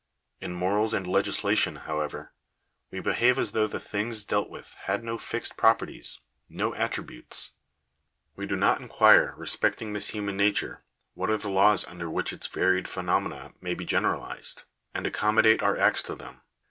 In 0.39 0.53
morals 0.55 0.95
and 0.95 1.05
legislation, 1.05 1.75
however, 1.75 2.33
we 2.89 2.99
behave 2.99 3.37
as 3.37 3.51
though 3.51 3.67
the 3.67 3.79
things 3.79 4.23
dealt 4.23 4.49
with 4.49 4.73
had 4.85 5.03
no 5.03 5.15
fixed 5.15 5.57
properties, 5.57 6.21
no 6.49 6.73
attributes. 6.73 7.51
We 8.35 8.47
do 8.47 8.55
not 8.55 8.81
inquire 8.81 9.35
re 9.37 9.45
specting 9.45 9.93
this 9.93 10.07
human 10.07 10.37
nature 10.37 10.83
what 11.13 11.29
are 11.29 11.37
the 11.37 11.49
laws 11.51 11.85
under 11.85 12.09
which 12.09 12.33
its 12.33 12.47
varied 12.47 12.87
phenomena 12.87 13.53
may 13.61 13.75
be 13.75 13.85
generalized, 13.85 14.63
and 14.91 15.05
accommodate 15.05 15.61
our 15.61 15.77
acts 15.77 16.01
to 16.01 16.15
them. 16.15 16.41